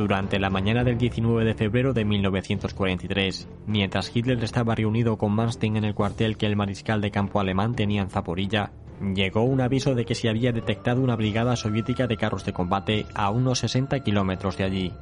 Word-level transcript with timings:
Durante 0.00 0.38
la 0.38 0.48
mañana 0.48 0.82
del 0.82 0.96
19 0.96 1.44
de 1.44 1.54
febrero 1.54 1.92
de 1.92 2.06
1943, 2.06 3.48
mientras 3.66 4.10
Hitler 4.16 4.42
estaba 4.42 4.74
reunido 4.74 5.18
con 5.18 5.32
Manstein 5.32 5.76
en 5.76 5.84
el 5.84 5.94
cuartel 5.94 6.38
que 6.38 6.46
el 6.46 6.56
mariscal 6.56 7.02
de 7.02 7.10
campo 7.10 7.38
alemán 7.38 7.74
tenía 7.74 8.00
en 8.00 8.08
Zaporilla, 8.08 8.72
llegó 9.14 9.42
un 9.42 9.60
aviso 9.60 9.94
de 9.94 10.06
que 10.06 10.14
se 10.14 10.30
había 10.30 10.52
detectado 10.52 11.02
una 11.02 11.16
brigada 11.16 11.54
soviética 11.54 12.06
de 12.06 12.16
carros 12.16 12.46
de 12.46 12.54
combate 12.54 13.04
a 13.14 13.28
unos 13.30 13.58
60 13.58 14.00
kilómetros 14.00 14.56
de 14.56 14.64
allí. 14.64 14.92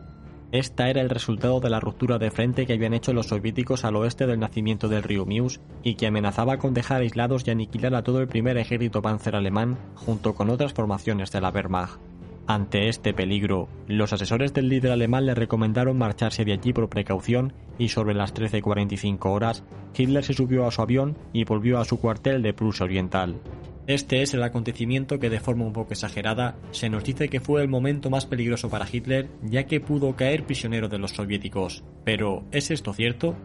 Esta 0.50 0.90
era 0.90 1.00
el 1.00 1.10
resultado 1.10 1.60
de 1.60 1.70
la 1.70 1.78
ruptura 1.78 2.18
de 2.18 2.32
frente 2.32 2.66
que 2.66 2.72
habían 2.72 2.94
hecho 2.94 3.12
los 3.12 3.28
soviéticos 3.28 3.84
al 3.84 3.94
oeste 3.94 4.26
del 4.26 4.40
nacimiento 4.40 4.88
del 4.88 5.04
río 5.04 5.26
Meuse 5.26 5.60
y 5.84 5.94
que 5.94 6.08
amenazaba 6.08 6.56
con 6.56 6.74
dejar 6.74 7.02
aislados 7.02 7.46
y 7.46 7.52
aniquilar 7.52 7.94
a 7.94 8.02
todo 8.02 8.20
el 8.20 8.27
primer 8.27 8.58
ejército 8.58 9.00
panzer 9.00 9.36
alemán 9.36 9.78
junto 9.94 10.34
con 10.34 10.50
otras 10.50 10.72
formaciones 10.72 11.30
de 11.30 11.40
la 11.40 11.50
Wehrmacht. 11.50 12.08
Ante 12.48 12.88
este 12.88 13.12
peligro, 13.12 13.68
los 13.88 14.14
asesores 14.14 14.54
del 14.54 14.70
líder 14.70 14.92
alemán 14.92 15.27
le 15.27 15.34
recomendaron 15.34 15.98
marcharse 15.98 16.46
de 16.46 16.55
allí 16.55 16.72
por 16.72 16.88
precaución 16.88 17.52
y 17.78 17.88
sobre 17.88 18.14
las 18.14 18.34
13.45 18.34 19.27
horas, 19.27 19.64
Hitler 19.94 20.24
se 20.24 20.32
subió 20.32 20.66
a 20.66 20.70
su 20.70 20.80
avión 20.80 21.18
y 21.34 21.44
volvió 21.44 21.78
a 21.78 21.84
su 21.84 22.00
cuartel 22.00 22.40
de 22.40 22.55
Prusia 22.55 22.84
Oriental. 22.84 23.38
Este 23.86 24.22
es 24.22 24.32
el 24.32 24.42
acontecimiento 24.42 25.18
que 25.18 25.28
de 25.28 25.40
forma 25.40 25.66
un 25.66 25.74
poco 25.74 25.92
exagerada 25.92 26.56
se 26.70 26.88
nos 26.88 27.05
dice 27.05 27.28
que 27.28 27.40
fue 27.40 27.60
el 27.60 27.68
momento 27.68 28.08
más 28.08 28.24
peligroso 28.24 28.70
para 28.70 28.86
Hitler 28.90 29.28
ya 29.42 29.64
que 29.64 29.80
pudo 29.80 30.16
caer 30.16 30.44
prisionero 30.44 30.88
de 30.88 30.96
los 30.96 31.10
soviéticos. 31.10 31.84
Pero, 32.05 32.44
¿es 32.50 32.70
esto 32.70 32.94
cierto? 32.94 33.36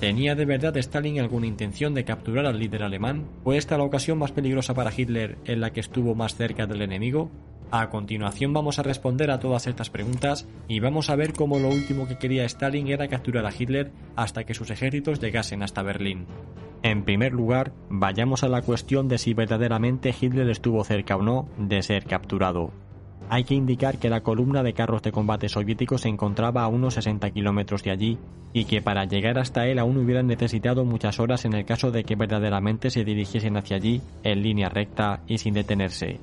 ¿Tenía 0.00 0.34
de 0.34 0.46
verdad 0.46 0.76
Stalin 0.78 1.20
alguna 1.20 1.46
intención 1.46 1.94
de 1.94 2.04
capturar 2.04 2.46
al 2.46 2.58
líder 2.58 2.82
alemán? 2.82 3.28
¿Fue 3.44 3.56
esta 3.56 3.78
la 3.78 3.84
ocasión 3.84 4.18
más 4.18 4.32
peligrosa 4.32 4.74
para 4.74 4.92
Hitler 4.96 5.38
en 5.44 5.60
la 5.60 5.72
que 5.72 5.78
estuvo 5.78 6.16
más 6.16 6.34
cerca 6.34 6.66
del 6.66 6.82
enemigo? 6.82 7.30
A 7.70 7.90
continuación 7.90 8.54
vamos 8.54 8.78
a 8.78 8.82
responder 8.82 9.30
a 9.30 9.40
todas 9.40 9.66
estas 9.66 9.90
preguntas 9.90 10.48
y 10.68 10.80
vamos 10.80 11.10
a 11.10 11.16
ver 11.16 11.34
cómo 11.34 11.58
lo 11.58 11.68
último 11.68 12.08
que 12.08 12.16
quería 12.16 12.46
Stalin 12.46 12.88
era 12.88 13.08
capturar 13.08 13.44
a 13.44 13.52
Hitler 13.56 13.92
hasta 14.16 14.44
que 14.44 14.54
sus 14.54 14.70
ejércitos 14.70 15.20
llegasen 15.20 15.62
hasta 15.62 15.82
Berlín. 15.82 16.26
En 16.82 17.04
primer 17.04 17.32
lugar, 17.32 17.72
vayamos 17.90 18.42
a 18.42 18.48
la 18.48 18.62
cuestión 18.62 19.08
de 19.08 19.18
si 19.18 19.34
verdaderamente 19.34 20.14
Hitler 20.18 20.48
estuvo 20.48 20.82
cerca 20.82 21.16
o 21.16 21.22
no 21.22 21.46
de 21.58 21.82
ser 21.82 22.06
capturado. 22.06 22.70
Hay 23.28 23.44
que 23.44 23.54
indicar 23.54 23.98
que 23.98 24.08
la 24.08 24.22
columna 24.22 24.62
de 24.62 24.72
carros 24.72 25.02
de 25.02 25.12
combate 25.12 25.50
soviéticos 25.50 26.02
se 26.02 26.08
encontraba 26.08 26.62
a 26.62 26.68
unos 26.68 26.94
60 26.94 27.30
kilómetros 27.32 27.82
de 27.82 27.90
allí 27.90 28.18
y 28.54 28.64
que 28.64 28.80
para 28.80 29.04
llegar 29.04 29.38
hasta 29.38 29.66
él 29.66 29.78
aún 29.78 29.98
hubieran 29.98 30.26
necesitado 30.26 30.86
muchas 30.86 31.20
horas 31.20 31.44
en 31.44 31.52
el 31.52 31.66
caso 31.66 31.90
de 31.90 32.04
que 32.04 32.16
verdaderamente 32.16 32.88
se 32.88 33.04
dirigiesen 33.04 33.58
hacia 33.58 33.76
allí 33.76 34.00
en 34.22 34.42
línea 34.42 34.70
recta 34.70 35.20
y 35.26 35.36
sin 35.36 35.52
detenerse. 35.52 36.18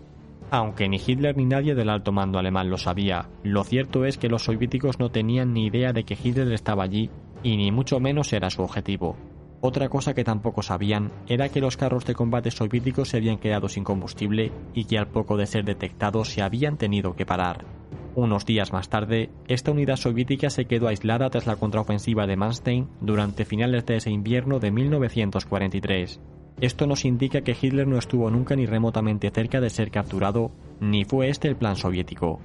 Aunque 0.52 0.88
ni 0.88 0.98
Hitler 1.06 1.36
ni 1.36 1.46
nadie 1.46 1.76
del 1.76 1.89
alto 1.89 2.11
mando 2.11 2.39
alemán 2.39 2.70
lo 2.70 2.78
sabía, 2.78 3.30
lo 3.44 3.64
cierto 3.64 4.06
es 4.06 4.17
que 4.17 4.30
los 4.30 4.44
soviéticos 4.44 5.00
no 5.00 5.10
tenían 5.10 5.54
ni 5.54 5.66
idea 5.66 5.92
de 5.92 6.04
que 6.04 6.17
Hitler 6.22 6.52
estaba 6.52 6.83
allí 6.83 7.10
y 7.44 7.58
ni 7.58 7.72
mucho 7.72 8.00
menos 8.00 8.32
era 8.33 8.50
su 8.50 8.61
objetivo. 8.61 9.16
Otra 9.61 9.89
cosa 9.89 10.14
que 10.14 10.23
tampoco 10.23 10.61
sabían 10.61 11.11
era 11.28 11.50
que 11.50 11.61
los 11.61 11.78
carros 11.78 12.05
de 12.05 12.14
combate 12.14 12.52
soviéticos 12.52 13.10
se 13.10 13.17
habían 13.17 13.38
quedado 13.38 13.67
sin 13.67 13.84
combustible 13.84 14.52
y 14.76 14.86
que 14.86 15.00
al 15.00 15.08
poco 15.08 15.38
de 15.38 15.48
ser 15.48 15.66
detectados 15.66 16.30
se 16.30 16.44
habían 16.44 16.78
tenido 16.78 17.16
que 17.16 17.26
parar. 17.26 17.66
Unos 18.14 18.45
días 18.45 18.72
más 18.72 18.89
tarde, 18.89 19.32
esta 19.48 19.72
unidad 19.72 19.98
soviética 19.98 20.50
se 20.50 20.66
quedó 20.66 20.88
aislada 20.88 21.30
tras 21.30 21.48
la 21.48 21.55
contraofensiva 21.55 22.28
de 22.28 22.38
Manstein 22.38 22.88
durante 23.02 23.44
finales 23.44 23.86
de 23.86 23.98
ese 23.98 24.11
invierno 24.11 24.60
de 24.60 24.72
1943. 24.72 26.22
Esto 26.61 26.88
nos 26.88 27.04
indica 27.04 27.42
que 27.42 27.55
Hitler 27.60 27.88
no 27.88 27.98
estuvo 27.98 28.30
nunca 28.32 28.55
ni 28.55 28.66
remotamente 28.66 29.30
cerca 29.30 29.60
de 29.60 29.70
ser 29.70 29.92
capturado, 29.92 30.52
ni 30.80 31.04
fue 31.04 31.30
este 31.30 31.49
el 31.49 31.58
plan 31.58 31.76
soviético. 31.76 32.39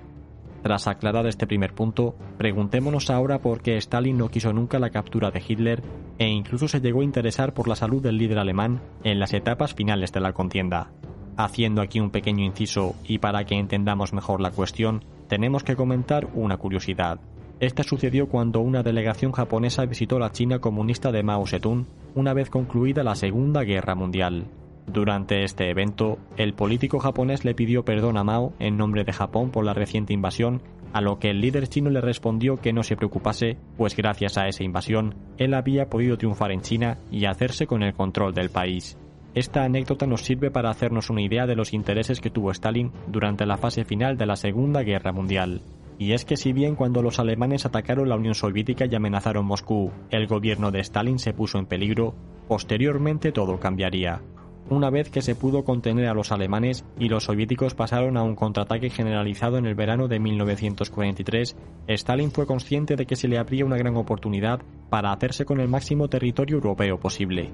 Tras 0.62 0.88
aclarar 0.88 1.26
este 1.26 1.47
primer 1.47 1.75
punto, 1.75 2.16
preguntémonos 2.37 3.09
ahora 3.09 3.41
por 3.41 3.62
qué 3.62 3.76
Stalin 3.76 4.19
no 4.19 4.28
quiso 4.28 4.53
nunca 4.53 4.78
la 4.78 4.91
captura 4.91 5.31
de 5.31 5.43
Hitler 5.47 5.82
e 6.19 6.28
incluso 6.28 6.69
se 6.69 6.81
llegó 6.81 7.00
a 7.00 7.04
interesar 7.04 7.54
por 7.54 7.66
la 7.66 7.76
salud 7.76 8.03
del 8.03 8.19
líder 8.19 8.38
alemán 8.38 8.82
en 9.04 9.21
las 9.21 9.32
etapas 9.32 9.75
finales 9.75 10.12
de 10.12 10.21
la 10.21 10.32
contienda. 10.32 10.91
Haciendo 11.37 11.81
aquí 11.81 12.00
un 12.00 12.10
pequeño 12.10 12.44
inciso 12.44 12.94
y 13.04 13.19
para 13.19 13.44
que 13.44 13.54
entendamos 13.54 14.12
mejor 14.12 14.42
la 14.42 14.50
cuestión, 14.50 15.03
tenemos 15.28 15.65
que 15.65 15.77
comentar 15.77 16.28
una 16.34 16.59
curiosidad. 16.59 17.21
Esta 17.60 17.82
sucedió 17.82 18.26
cuando 18.26 18.60
una 18.60 18.82
delegación 18.82 19.32
japonesa 19.32 19.84
visitó 19.84 20.19
la 20.19 20.32
China 20.32 20.60
comunista 20.60 21.12
de 21.12 21.22
Mao 21.22 21.47
Zedong 21.47 21.84
una 22.15 22.32
vez 22.32 22.48
concluida 22.48 23.04
la 23.04 23.15
Segunda 23.15 23.65
Guerra 23.65 23.94
Mundial. 23.94 24.47
Durante 24.87 25.44
este 25.44 25.69
evento, 25.69 26.19
el 26.38 26.54
político 26.54 26.98
japonés 26.98 27.44
le 27.44 27.54
pidió 27.54 27.84
perdón 27.84 28.16
a 28.16 28.25
Mao 28.25 28.54
en 28.59 28.78
nombre 28.78 29.04
de 29.04 29.12
Japón 29.12 29.50
por 29.50 29.66
la 29.66 29.75
reciente 29.75 30.15
invasión, 30.15 30.62
a 30.94 31.03
lo 31.03 31.19
que 31.19 31.28
el 31.28 31.43
líder 31.43 31.69
chino 31.69 31.91
le 31.91 32.00
respondió 32.00 32.56
que 32.56 32.72
no 32.72 32.82
se 32.82 32.97
preocupase, 32.97 33.59
pues 33.77 33.94
gracias 33.94 34.38
a 34.38 34.48
esa 34.48 34.65
invasión, 34.65 35.15
él 35.37 35.53
había 35.53 35.91
podido 35.91 36.16
triunfar 36.16 36.53
en 36.53 36.62
China 36.62 36.97
y 37.10 37.27
hacerse 37.27 37.66
con 37.66 37.82
el 37.82 37.92
control 37.92 38.32
del 38.32 38.48
país. 38.48 38.97
Esta 39.34 39.65
anécdota 39.65 40.06
nos 40.06 40.22
sirve 40.22 40.50
para 40.50 40.71
hacernos 40.71 41.10
una 41.10 41.21
idea 41.21 41.47
de 41.47 41.56
los 41.56 41.75
intereses 41.75 42.22
que 42.22 42.31
tuvo 42.31 42.53
Stalin 42.53 42.91
durante 43.06 43.44
la 43.44 43.59
fase 43.59 43.84
final 43.84 44.16
de 44.16 44.27
la 44.27 44.37
Segunda 44.37 44.82
Guerra 44.82 45.12
Mundial. 45.12 45.60
Y 46.00 46.15
es 46.15 46.25
que 46.25 46.38
si 46.38 46.55
bien 46.55 46.77
cuando 46.77 47.03
los 47.03 47.19
alemanes 47.19 47.66
atacaron 47.66 48.09
la 48.09 48.16
Unión 48.16 48.34
Soviética 48.34 48.87
y 48.87 48.94
amenazaron 48.94 49.44
Moscú, 49.44 49.91
el 50.09 50.27
gobierno 50.27 50.71
de 50.71 50.81
Stalin 50.81 51.19
se 51.19 51.34
puso 51.34 51.59
en 51.59 51.66
peligro, 51.66 52.15
posteriormente 52.49 53.33
todo 53.33 53.61
cambiaría. 53.61 54.22
Una 54.71 54.89
vez 54.89 55.10
que 55.10 55.21
se 55.21 55.34
pudo 55.34 55.62
contener 55.62 56.06
a 56.06 56.15
los 56.15 56.33
alemanes 56.33 56.87
y 56.99 57.10
los 57.10 57.25
soviéticos 57.25 57.75
pasaron 57.75 58.16
a 58.16 58.22
un 58.22 58.34
contraataque 58.34 58.89
generalizado 58.89 59.59
en 59.59 59.66
el 59.66 59.75
verano 59.75 60.09
de 60.09 60.21
1943, 60.21 61.55
Stalin 61.87 62.31
fue 62.31 62.47
consciente 62.47 62.97
de 62.97 63.05
que 63.05 63.16
se 63.16 63.28
le 63.28 63.37
abría 63.37 63.66
una 63.66 63.77
gran 63.77 63.99
oportunidad 63.99 64.62
para 64.89 65.12
hacerse 65.12 65.44
con 65.44 65.60
el 65.60 65.69
máximo 65.69 66.09
territorio 66.09 66.56
europeo 66.56 66.99
posible. 66.99 67.50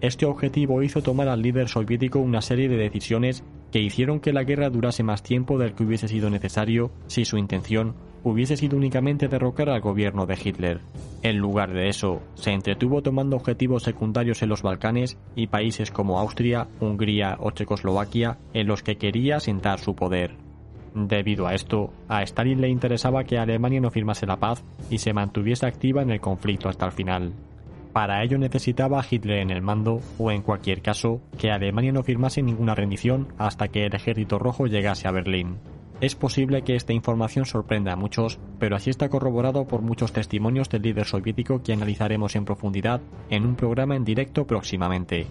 Este 0.00 0.26
objetivo 0.26 0.82
hizo 0.84 1.02
tomar 1.02 1.28
al 1.28 1.42
líder 1.42 1.68
soviético 1.68 2.20
una 2.20 2.40
serie 2.40 2.68
de 2.68 2.76
decisiones 2.76 3.42
que 3.72 3.80
hicieron 3.80 4.20
que 4.20 4.32
la 4.32 4.44
guerra 4.44 4.70
durase 4.70 5.02
más 5.02 5.24
tiempo 5.24 5.58
del 5.58 5.74
que 5.74 5.82
hubiese 5.82 6.06
sido 6.06 6.30
necesario 6.30 6.92
si 7.08 7.24
su 7.24 7.36
intención 7.36 7.94
hubiese 8.22 8.56
sido 8.56 8.76
únicamente 8.76 9.26
derrocar 9.26 9.68
al 9.68 9.80
gobierno 9.80 10.24
de 10.26 10.38
Hitler. 10.42 10.80
En 11.22 11.38
lugar 11.38 11.72
de 11.72 11.88
eso, 11.88 12.22
se 12.34 12.52
entretuvo 12.52 13.02
tomando 13.02 13.34
objetivos 13.34 13.82
secundarios 13.82 14.40
en 14.42 14.50
los 14.50 14.62
Balcanes 14.62 15.18
y 15.34 15.48
países 15.48 15.90
como 15.90 16.20
Austria, 16.20 16.68
Hungría 16.78 17.36
o 17.40 17.50
Checoslovaquia 17.50 18.38
en 18.54 18.68
los 18.68 18.84
que 18.84 18.98
quería 18.98 19.40
sentar 19.40 19.80
su 19.80 19.96
poder. 19.96 20.36
Debido 20.94 21.46
a 21.46 21.54
esto, 21.54 21.92
a 22.08 22.22
Stalin 22.22 22.60
le 22.60 22.68
interesaba 22.68 23.24
que 23.24 23.38
Alemania 23.38 23.80
no 23.80 23.90
firmase 23.90 24.26
la 24.26 24.36
paz 24.36 24.62
y 24.90 24.98
se 24.98 25.12
mantuviese 25.12 25.66
activa 25.66 26.02
en 26.02 26.10
el 26.10 26.20
conflicto 26.20 26.68
hasta 26.68 26.86
el 26.86 26.92
final. 26.92 27.32
Para 27.92 28.22
ello 28.22 28.38
necesitaba 28.38 29.04
Hitler 29.08 29.38
en 29.38 29.50
el 29.50 29.62
mando, 29.62 30.00
o 30.18 30.30
en 30.30 30.42
cualquier 30.42 30.82
caso, 30.82 31.20
que 31.38 31.50
Alemania 31.50 31.92
no 31.92 32.02
firmase 32.02 32.42
ninguna 32.42 32.74
rendición 32.74 33.28
hasta 33.38 33.68
que 33.68 33.86
el 33.86 33.94
ejército 33.94 34.38
rojo 34.38 34.66
llegase 34.66 35.08
a 35.08 35.12
Berlín. 35.12 35.58
Es 36.00 36.14
posible 36.14 36.62
que 36.62 36.76
esta 36.76 36.92
información 36.92 37.44
sorprenda 37.44 37.92
a 37.92 37.96
muchos, 37.96 38.38
pero 38.60 38.76
así 38.76 38.88
está 38.88 39.08
corroborado 39.08 39.66
por 39.66 39.82
muchos 39.82 40.12
testimonios 40.12 40.68
del 40.68 40.82
líder 40.82 41.06
soviético 41.06 41.62
que 41.62 41.72
analizaremos 41.72 42.36
en 42.36 42.44
profundidad 42.44 43.00
en 43.30 43.44
un 43.44 43.56
programa 43.56 43.96
en 43.96 44.04
directo 44.04 44.46
próximamente. 44.46 45.26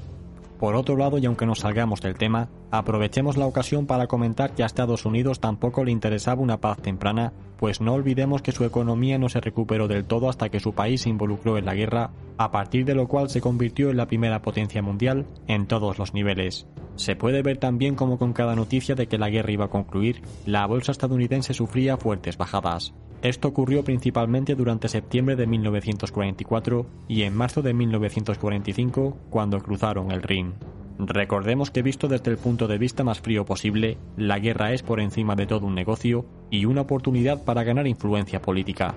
Por 0.59 0.75
otro 0.75 0.97
lado, 0.97 1.19
y 1.19 1.25
aunque 1.25 1.45
nos 1.45 1.59
salgamos 1.59 2.01
del 2.01 2.15
tema, 2.15 2.49
aprovechemos 2.71 3.37
la 3.37 3.45
ocasión 3.45 3.85
para 3.85 4.07
comentar 4.07 4.53
que 4.53 4.63
a 4.63 4.65
Estados 4.65 5.05
Unidos 5.05 5.39
tampoco 5.39 5.83
le 5.83 5.91
interesaba 5.91 6.41
una 6.41 6.59
paz 6.59 6.79
temprana, 6.81 7.31
pues 7.57 7.79
no 7.79 7.93
olvidemos 7.93 8.41
que 8.41 8.51
su 8.51 8.63
economía 8.65 9.19
no 9.19 9.29
se 9.29 9.39
recuperó 9.39 9.87
del 9.87 10.05
todo 10.05 10.29
hasta 10.29 10.49
que 10.49 10.59
su 10.59 10.73
país 10.73 11.01
se 11.01 11.09
involucró 11.09 11.57
en 11.57 11.65
la 11.65 11.75
guerra, 11.75 12.09
a 12.37 12.51
partir 12.51 12.85
de 12.85 12.95
lo 12.95 13.07
cual 13.07 13.29
se 13.29 13.41
convirtió 13.41 13.91
en 13.91 13.97
la 13.97 14.07
primera 14.07 14.41
potencia 14.41 14.81
mundial 14.81 15.25
en 15.47 15.67
todos 15.67 15.99
los 15.99 16.13
niveles. 16.13 16.67
Se 16.95 17.15
puede 17.15 17.43
ver 17.43 17.57
también 17.57 17.95
como 17.95 18.17
con 18.17 18.33
cada 18.33 18.55
noticia 18.55 18.95
de 18.95 19.07
que 19.07 19.19
la 19.19 19.29
guerra 19.29 19.51
iba 19.51 19.65
a 19.65 19.69
concluir, 19.69 20.23
la 20.45 20.65
bolsa 20.65 20.91
estadounidense 20.91 21.53
sufría 21.53 21.97
fuertes 21.97 22.37
bajadas. 22.37 22.93
Esto 23.21 23.47
ocurrió 23.47 23.83
principalmente 23.83 24.55
durante 24.55 24.89
septiembre 24.89 25.35
de 25.35 25.47
1944 25.47 26.85
y 27.07 27.23
en 27.23 27.35
marzo 27.35 27.61
de 27.61 27.73
1945, 27.73 29.17
cuando 29.29 29.59
cruzaron 29.59 30.11
el 30.11 30.21
Rin. 30.21 30.53
Recordemos 30.99 31.71
que 31.71 31.81
visto 31.81 32.07
desde 32.07 32.31
el 32.31 32.37
punto 32.37 32.67
de 32.67 32.77
vista 32.77 33.03
más 33.03 33.19
frío 33.19 33.45
posible, 33.45 33.97
la 34.17 34.39
guerra 34.39 34.73
es 34.73 34.83
por 34.83 34.99
encima 34.99 35.35
de 35.35 35.45
todo 35.45 35.65
un 35.65 35.75
negocio 35.75 36.25
y 36.49 36.65
una 36.65 36.81
oportunidad 36.81 37.43
para 37.43 37.63
ganar 37.63 37.87
influencia 37.87 38.41
política. 38.41 38.95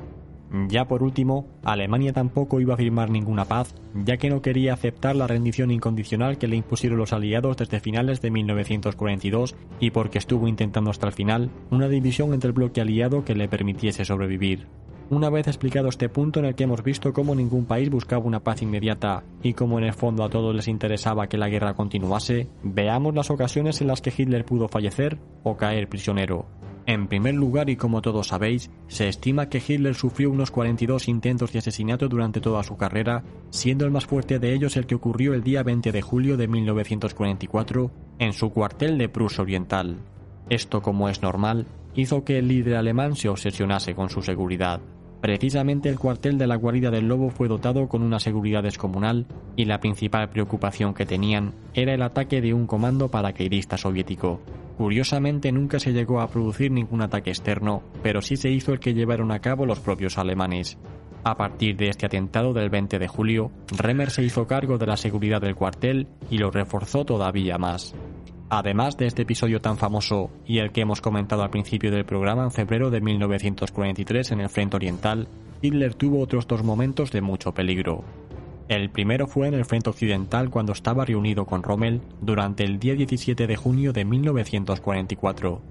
Ya 0.68 0.86
por 0.86 1.02
último, 1.02 1.46
Alemania 1.62 2.12
tampoco 2.12 2.60
iba 2.60 2.74
a 2.74 2.76
firmar 2.76 3.10
ninguna 3.10 3.44
paz, 3.44 3.74
ya 3.94 4.16
que 4.16 4.30
no 4.30 4.42
quería 4.42 4.74
aceptar 4.74 5.14
la 5.14 5.28
rendición 5.28 5.70
incondicional 5.70 6.38
que 6.38 6.48
le 6.48 6.56
impusieron 6.56 6.98
los 6.98 7.12
aliados 7.12 7.56
desde 7.56 7.80
finales 7.80 8.20
de 8.20 8.30
1942 8.30 9.54
y 9.78 9.90
porque 9.90 10.18
estuvo 10.18 10.48
intentando 10.48 10.90
hasta 10.90 11.06
el 11.06 11.12
final 11.12 11.50
una 11.70 11.88
división 11.88 12.34
entre 12.34 12.48
el 12.48 12.54
bloque 12.54 12.80
aliado 12.80 13.24
que 13.24 13.34
le 13.34 13.48
permitiese 13.48 14.04
sobrevivir. 14.04 14.66
Una 15.10 15.28
vez 15.28 15.48
explicado 15.48 15.88
este 15.88 16.08
punto 16.08 16.38
en 16.38 16.46
el 16.46 16.54
que 16.54 16.62
hemos 16.64 16.84
visto 16.84 17.12
cómo 17.12 17.34
ningún 17.34 17.64
país 17.64 17.90
buscaba 17.90 18.24
una 18.24 18.44
paz 18.44 18.62
inmediata 18.62 19.24
y 19.42 19.54
cómo 19.54 19.78
en 19.78 19.84
el 19.84 19.92
fondo 19.92 20.22
a 20.22 20.30
todos 20.30 20.54
les 20.54 20.68
interesaba 20.68 21.26
que 21.26 21.36
la 21.36 21.48
guerra 21.48 21.74
continuase, 21.74 22.48
veamos 22.62 23.14
las 23.14 23.30
ocasiones 23.30 23.80
en 23.80 23.88
las 23.88 24.02
que 24.02 24.12
Hitler 24.16 24.44
pudo 24.44 24.68
fallecer 24.68 25.18
o 25.42 25.56
caer 25.56 25.88
prisionero. 25.88 26.46
En 26.90 27.06
primer 27.06 27.34
lugar, 27.36 27.70
y 27.70 27.76
como 27.76 28.02
todos 28.02 28.26
sabéis, 28.26 28.68
se 28.88 29.06
estima 29.06 29.48
que 29.48 29.62
Hitler 29.64 29.94
sufrió 29.94 30.28
unos 30.28 30.50
42 30.50 31.06
intentos 31.06 31.52
de 31.52 31.60
asesinato 31.60 32.08
durante 32.08 32.40
toda 32.40 32.64
su 32.64 32.76
carrera, 32.76 33.22
siendo 33.50 33.84
el 33.84 33.92
más 33.92 34.06
fuerte 34.06 34.40
de 34.40 34.52
ellos 34.52 34.76
el 34.76 34.86
que 34.86 34.96
ocurrió 34.96 35.32
el 35.32 35.44
día 35.44 35.62
20 35.62 35.92
de 35.92 36.02
julio 36.02 36.36
de 36.36 36.48
1944 36.48 37.92
en 38.18 38.32
su 38.32 38.50
cuartel 38.50 38.98
de 38.98 39.08
Prusia 39.08 39.42
Oriental. 39.42 39.98
Esto, 40.48 40.82
como 40.82 41.08
es 41.08 41.22
normal, 41.22 41.68
hizo 41.94 42.24
que 42.24 42.38
el 42.38 42.48
líder 42.48 42.74
alemán 42.74 43.14
se 43.14 43.28
obsesionase 43.28 43.94
con 43.94 44.10
su 44.10 44.20
seguridad. 44.22 44.80
Precisamente 45.20 45.90
el 45.90 45.98
cuartel 45.98 46.38
de 46.38 46.46
la 46.46 46.56
guarida 46.56 46.90
del 46.90 47.06
lobo 47.06 47.28
fue 47.28 47.46
dotado 47.46 47.88
con 47.88 48.02
una 48.02 48.18
seguridad 48.18 48.62
descomunal 48.62 49.26
y 49.54 49.66
la 49.66 49.78
principal 49.78 50.30
preocupación 50.30 50.94
que 50.94 51.04
tenían 51.04 51.52
era 51.74 51.92
el 51.92 52.02
ataque 52.02 52.40
de 52.40 52.54
un 52.54 52.66
comando 52.66 53.08
paracaidista 53.08 53.76
soviético. 53.76 54.40
Curiosamente 54.78 55.52
nunca 55.52 55.78
se 55.78 55.92
llegó 55.92 56.22
a 56.22 56.28
producir 56.28 56.70
ningún 56.70 57.02
ataque 57.02 57.28
externo, 57.28 57.82
pero 58.02 58.22
sí 58.22 58.36
se 58.36 58.50
hizo 58.50 58.72
el 58.72 58.80
que 58.80 58.94
llevaron 58.94 59.30
a 59.30 59.40
cabo 59.40 59.66
los 59.66 59.78
propios 59.80 60.16
alemanes. 60.16 60.78
A 61.22 61.36
partir 61.36 61.76
de 61.76 61.88
este 61.88 62.06
atentado 62.06 62.54
del 62.54 62.70
20 62.70 62.98
de 62.98 63.06
julio, 63.06 63.50
Remer 63.76 64.10
se 64.10 64.22
hizo 64.22 64.46
cargo 64.46 64.78
de 64.78 64.86
la 64.86 64.96
seguridad 64.96 65.42
del 65.42 65.54
cuartel 65.54 66.08
y 66.30 66.38
lo 66.38 66.50
reforzó 66.50 67.04
todavía 67.04 67.58
más. 67.58 67.94
Además 68.52 68.96
de 68.96 69.06
este 69.06 69.22
episodio 69.22 69.60
tan 69.60 69.78
famoso 69.78 70.28
y 70.44 70.58
el 70.58 70.72
que 70.72 70.80
hemos 70.80 71.00
comentado 71.00 71.44
al 71.44 71.50
principio 71.50 71.92
del 71.92 72.04
programa 72.04 72.42
en 72.42 72.50
febrero 72.50 72.90
de 72.90 73.00
1943 73.00 74.32
en 74.32 74.40
el 74.40 74.48
Frente 74.48 74.74
Oriental, 74.74 75.28
Hitler 75.62 75.94
tuvo 75.94 76.20
otros 76.20 76.48
dos 76.48 76.64
momentos 76.64 77.12
de 77.12 77.20
mucho 77.20 77.54
peligro. 77.54 78.02
El 78.66 78.90
primero 78.90 79.28
fue 79.28 79.46
en 79.46 79.54
el 79.54 79.64
Frente 79.64 79.90
Occidental 79.90 80.50
cuando 80.50 80.72
estaba 80.72 81.04
reunido 81.04 81.46
con 81.46 81.62
Rommel 81.62 82.00
durante 82.20 82.64
el 82.64 82.80
día 82.80 82.96
17 82.96 83.46
de 83.46 83.56
junio 83.56 83.92
de 83.92 84.04
1944. 84.04 85.62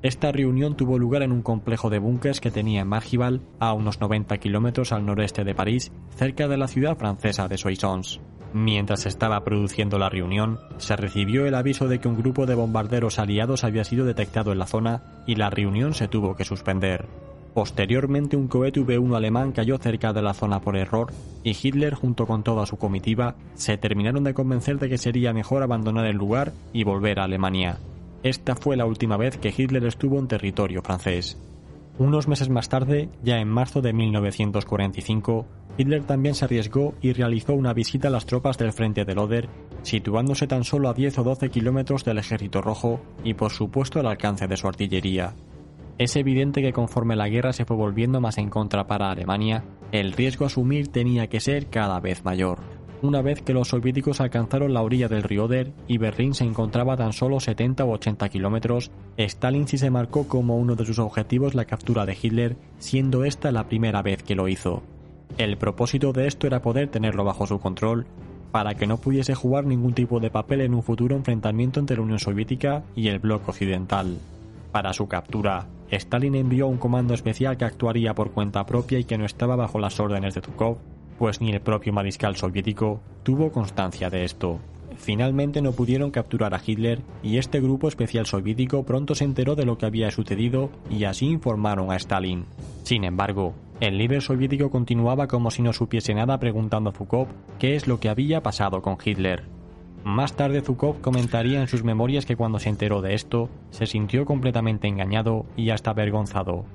Esta 0.00 0.32
reunión 0.32 0.76
tuvo 0.76 0.98
lugar 0.98 1.22
en 1.22 1.32
un 1.32 1.42
complejo 1.42 1.90
de 1.90 1.98
búnkers 1.98 2.40
que 2.40 2.50
tenía 2.50 2.82
en 2.82 2.88
Margival, 2.88 3.42
a 3.58 3.74
unos 3.74 4.00
90 4.00 4.38
kilómetros 4.38 4.92
al 4.92 5.04
noreste 5.04 5.44
de 5.44 5.54
París, 5.54 5.92
cerca 6.16 6.48
de 6.48 6.56
la 6.56 6.68
ciudad 6.68 6.96
francesa 6.96 7.48
de 7.48 7.58
Soissons. 7.58 8.20
Mientras 8.54 9.00
se 9.00 9.08
estaba 9.08 9.42
produciendo 9.42 9.98
la 9.98 10.08
reunión, 10.08 10.60
se 10.78 10.94
recibió 10.94 11.44
el 11.44 11.56
aviso 11.56 11.88
de 11.88 11.98
que 11.98 12.06
un 12.06 12.16
grupo 12.16 12.46
de 12.46 12.54
bombarderos 12.54 13.18
aliados 13.18 13.64
había 13.64 13.82
sido 13.82 14.04
detectado 14.06 14.52
en 14.52 14.60
la 14.60 14.68
zona 14.68 15.02
y 15.26 15.34
la 15.34 15.50
reunión 15.50 15.92
se 15.92 16.06
tuvo 16.06 16.36
que 16.36 16.44
suspender. 16.44 17.06
Posteriormente 17.52 18.36
un 18.36 18.46
cohete 18.46 18.80
V1 18.80 19.16
alemán 19.16 19.50
cayó 19.50 19.76
cerca 19.78 20.12
de 20.12 20.22
la 20.22 20.34
zona 20.34 20.60
por 20.60 20.76
error 20.76 21.12
y 21.42 21.56
Hitler 21.60 21.94
junto 21.94 22.28
con 22.28 22.44
toda 22.44 22.64
su 22.64 22.76
comitiva 22.76 23.34
se 23.54 23.76
terminaron 23.76 24.22
de 24.22 24.34
convencer 24.34 24.78
de 24.78 24.88
que 24.88 24.98
sería 24.98 25.32
mejor 25.32 25.64
abandonar 25.64 26.06
el 26.06 26.16
lugar 26.16 26.52
y 26.72 26.84
volver 26.84 27.18
a 27.18 27.24
Alemania. 27.24 27.78
Esta 28.22 28.54
fue 28.54 28.76
la 28.76 28.86
última 28.86 29.16
vez 29.16 29.36
que 29.36 29.52
Hitler 29.56 29.84
estuvo 29.84 30.20
en 30.20 30.28
territorio 30.28 30.80
francés. 30.80 31.36
Unos 31.96 32.26
meses 32.26 32.48
más 32.48 32.68
tarde, 32.68 33.08
ya 33.22 33.38
en 33.38 33.48
marzo 33.48 33.80
de 33.80 33.92
1945, 33.92 35.46
Hitler 35.78 36.02
también 36.02 36.34
se 36.34 36.44
arriesgó 36.44 36.94
y 37.00 37.12
realizó 37.12 37.54
una 37.54 37.72
visita 37.72 38.08
a 38.08 38.10
las 38.10 38.26
tropas 38.26 38.58
del 38.58 38.72
frente 38.72 39.04
del 39.04 39.18
Oder, 39.18 39.48
situándose 39.82 40.48
tan 40.48 40.64
solo 40.64 40.88
a 40.88 40.94
10 40.94 41.18
o 41.18 41.22
12 41.22 41.50
kilómetros 41.50 42.04
del 42.04 42.18
ejército 42.18 42.62
rojo 42.62 43.00
y 43.22 43.34
por 43.34 43.52
supuesto 43.52 44.00
al 44.00 44.06
alcance 44.06 44.48
de 44.48 44.56
su 44.56 44.66
artillería. 44.66 45.34
Es 45.96 46.16
evidente 46.16 46.62
que 46.62 46.72
conforme 46.72 47.14
la 47.14 47.28
guerra 47.28 47.52
se 47.52 47.64
fue 47.64 47.76
volviendo 47.76 48.20
más 48.20 48.38
en 48.38 48.50
contra 48.50 48.88
para 48.88 49.10
Alemania, 49.12 49.64
el 49.92 50.12
riesgo 50.12 50.44
a 50.44 50.48
asumir 50.48 50.88
tenía 50.88 51.28
que 51.28 51.38
ser 51.38 51.68
cada 51.68 52.00
vez 52.00 52.24
mayor. 52.24 52.73
Una 53.04 53.20
vez 53.20 53.42
que 53.42 53.52
los 53.52 53.68
soviéticos 53.68 54.22
alcanzaron 54.22 54.72
la 54.72 54.80
orilla 54.80 55.08
del 55.08 55.24
río 55.24 55.44
Oder 55.44 55.74
y 55.86 55.98
Berlín 55.98 56.32
se 56.32 56.44
encontraba 56.44 56.96
tan 56.96 57.12
solo 57.12 57.38
70 57.38 57.84
o 57.84 57.90
80 57.90 58.30
kilómetros, 58.30 58.90
Stalin 59.18 59.68
sí 59.68 59.76
se 59.76 59.90
marcó 59.90 60.26
como 60.26 60.56
uno 60.56 60.74
de 60.74 60.86
sus 60.86 60.98
objetivos 60.98 61.54
la 61.54 61.66
captura 61.66 62.06
de 62.06 62.16
Hitler, 62.20 62.56
siendo 62.78 63.26
esta 63.26 63.52
la 63.52 63.68
primera 63.68 64.00
vez 64.00 64.22
que 64.22 64.34
lo 64.34 64.48
hizo. 64.48 64.82
El 65.36 65.58
propósito 65.58 66.14
de 66.14 66.26
esto 66.26 66.46
era 66.46 66.62
poder 66.62 66.88
tenerlo 66.88 67.24
bajo 67.24 67.46
su 67.46 67.58
control, 67.58 68.06
para 68.50 68.74
que 68.74 68.86
no 68.86 68.96
pudiese 68.96 69.34
jugar 69.34 69.66
ningún 69.66 69.92
tipo 69.92 70.18
de 70.18 70.30
papel 70.30 70.62
en 70.62 70.72
un 70.72 70.82
futuro 70.82 71.14
enfrentamiento 71.14 71.80
entre 71.80 71.96
la 71.96 72.04
Unión 72.04 72.20
Soviética 72.20 72.84
y 72.96 73.08
el 73.08 73.18
bloque 73.18 73.50
occidental. 73.50 74.16
Para 74.72 74.94
su 74.94 75.08
captura, 75.08 75.66
Stalin 75.90 76.36
envió 76.36 76.68
un 76.68 76.78
comando 76.78 77.12
especial 77.12 77.58
que 77.58 77.66
actuaría 77.66 78.14
por 78.14 78.30
cuenta 78.30 78.64
propia 78.64 78.98
y 78.98 79.04
que 79.04 79.18
no 79.18 79.26
estaba 79.26 79.56
bajo 79.56 79.78
las 79.78 80.00
órdenes 80.00 80.34
de 80.34 80.40
Zhukov, 80.40 80.78
pues 81.18 81.40
ni 81.40 81.50
el 81.52 81.60
propio 81.60 81.92
mariscal 81.92 82.36
soviético 82.36 83.00
tuvo 83.22 83.52
constancia 83.52 84.10
de 84.10 84.24
esto. 84.24 84.60
Finalmente 84.96 85.60
no 85.60 85.72
pudieron 85.72 86.10
capturar 86.10 86.54
a 86.54 86.60
Hitler 86.64 87.02
y 87.22 87.38
este 87.38 87.60
grupo 87.60 87.88
especial 87.88 88.26
soviético 88.26 88.84
pronto 88.84 89.14
se 89.14 89.24
enteró 89.24 89.56
de 89.56 89.66
lo 89.66 89.76
que 89.76 89.86
había 89.86 90.10
sucedido 90.10 90.70
y 90.88 91.04
así 91.04 91.26
informaron 91.26 91.90
a 91.90 91.96
Stalin. 91.96 92.46
Sin 92.84 93.04
embargo, 93.04 93.54
el 93.80 93.98
líder 93.98 94.22
soviético 94.22 94.70
continuaba 94.70 95.26
como 95.26 95.50
si 95.50 95.62
no 95.62 95.72
supiese 95.72 96.14
nada 96.14 96.38
preguntando 96.38 96.90
a 96.90 96.92
Zhukov 96.92 97.28
qué 97.58 97.74
es 97.74 97.88
lo 97.88 97.98
que 97.98 98.08
había 98.08 98.42
pasado 98.42 98.82
con 98.82 98.96
Hitler. 99.04 99.44
Más 100.04 100.36
tarde 100.36 100.60
Zhukov 100.60 101.00
comentaría 101.00 101.60
en 101.60 101.66
sus 101.66 101.82
memorias 101.82 102.26
que 102.26 102.36
cuando 102.36 102.58
se 102.58 102.68
enteró 102.68 103.00
de 103.00 103.14
esto, 103.14 103.48
se 103.70 103.86
sintió 103.86 104.26
completamente 104.26 104.86
engañado 104.86 105.46
y 105.56 105.70
hasta 105.70 105.90
avergonzado, 105.90 106.66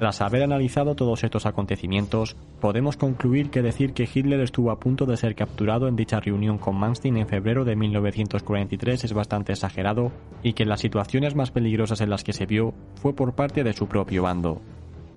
tras 0.00 0.22
haber 0.22 0.42
analizado 0.42 0.94
todos 0.94 1.22
estos 1.24 1.44
acontecimientos, 1.44 2.34
podemos 2.58 2.96
concluir 2.96 3.50
que 3.50 3.60
decir 3.60 3.92
que 3.92 4.08
Hitler 4.12 4.40
estuvo 4.40 4.70
a 4.70 4.80
punto 4.80 5.04
de 5.04 5.18
ser 5.18 5.34
capturado 5.34 5.88
en 5.88 5.94
dicha 5.94 6.20
reunión 6.20 6.56
con 6.56 6.74
Manstein 6.76 7.18
en 7.18 7.28
febrero 7.28 7.66
de 7.66 7.76
1943 7.76 9.04
es 9.04 9.12
bastante 9.12 9.52
exagerado 9.52 10.10
y 10.42 10.54
que 10.54 10.64
las 10.64 10.80
situaciones 10.80 11.34
más 11.34 11.50
peligrosas 11.50 12.00
en 12.00 12.08
las 12.08 12.24
que 12.24 12.32
se 12.32 12.46
vio 12.46 12.72
fue 12.94 13.12
por 13.12 13.34
parte 13.34 13.62
de 13.62 13.74
su 13.74 13.88
propio 13.88 14.22
bando. 14.22 14.62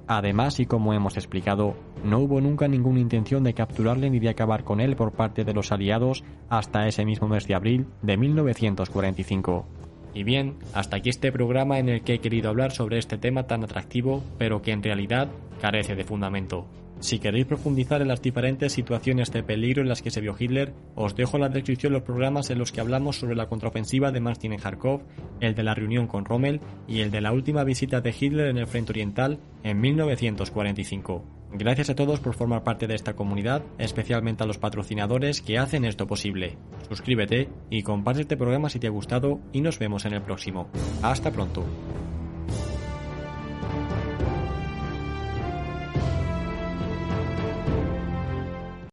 Además, 0.06 0.60
y 0.60 0.66
como 0.66 0.94
hemos 0.94 1.16
explicado, 1.16 1.75
no 2.04 2.20
hubo 2.20 2.42
nunca 2.42 2.68
ninguna 2.68 3.00
intención 3.00 3.46
de 3.46 3.54
capturarle 3.54 4.10
ni 4.10 4.20
de 4.20 4.28
acabar 4.28 4.66
con 4.66 4.82
él 4.82 4.98
por 4.98 5.13
parte 5.13 5.46
de 5.46 5.54
los 5.54 5.72
aliados 5.72 6.25
hasta 6.50 6.90
ese 6.90 7.06
mismo 7.06 7.30
mes 7.30 7.48
de 7.48 7.56
abril 7.56 7.88
de 8.02 8.18
1945. 8.18 9.66
Y 10.13 10.24
bien, 10.24 10.58
hasta 10.74 10.98
aquí 10.98 11.10
este 11.10 11.32
programa 11.32 11.79
en 11.79 11.89
el 11.89 12.01
que 12.01 12.15
he 12.15 12.20
querido 12.20 12.50
hablar 12.50 12.72
sobre 12.72 13.00
este 13.00 13.17
tema 13.17 13.48
tan 13.48 13.63
atractivo, 13.63 14.24
pero 14.38 14.62
que 14.62 14.72
en 14.72 14.84
realidad 14.84 15.29
carece 15.60 15.96
de 15.96 16.03
fundamento. 16.03 16.67
Si 17.00 17.20
queréis 17.20 17.46
profundizar 17.46 18.01
en 18.01 18.08
las 18.08 18.22
diferentes 18.22 18.72
situaciones 18.72 19.29
de 19.34 19.43
peligro 19.43 19.82
en 19.82 19.89
las 19.89 20.01
que 20.01 20.10
se 20.10 20.22
vio 20.22 20.36
Hitler, 20.39 20.74
os 20.96 21.15
dejo 21.15 21.36
en 21.36 21.41
la 21.41 21.50
descripción 21.50 21.91
los 21.91 22.03
programas 22.03 22.50
en 22.50 22.60
los 22.60 22.72
que 22.72 22.79
hablamos 22.79 23.17
sobre 23.17 23.36
la 23.36 23.48
contraofensiva 23.48 24.12
de 24.12 24.22
Martin 24.22 24.53
en 24.53 24.60
Kharkov, 24.60 25.01
el 25.41 25.53
de 25.53 25.63
la 25.63 25.74
reunión 25.74 26.08
con 26.08 26.24
Rommel 26.24 26.62
y 26.88 27.01
el 27.01 27.12
de 27.12 27.20
la 27.20 27.34
última 27.34 27.65
visita 27.65 28.00
de 28.00 28.15
Hitler 28.17 28.48
en 28.48 28.58
el 28.58 28.67
Frente 28.67 28.93
Oriental 28.93 29.39
en 29.63 29.82
1945. 29.82 31.43
Gracias 31.55 31.91
a 31.91 31.95
todos 31.95 32.19
por 32.19 32.33
formar 32.33 32.63
parte 32.63 32.88
de 32.88 32.95
esta 32.95 33.15
comunidad, 33.15 33.62
especialmente 33.77 34.43
a 34.43 34.48
los 34.48 34.57
patrocinadores 34.57 35.41
que 35.41 35.60
hacen 35.60 35.86
esto 35.86 36.07
posible. 36.07 36.57
Suscríbete 36.89 37.48
y 37.69 37.83
comparte 37.83 38.22
este 38.22 38.38
programa 38.38 38.69
si 38.69 38.79
te 38.79 38.88
ha 38.88 38.89
gustado 38.91 39.39
y 39.51 39.62
nos 39.62 39.77
vemos 39.77 40.05
en 40.05 40.13
el 40.13 40.22
próximo. 40.24 40.67
Hasta 41.03 41.31
pronto. 41.31 41.63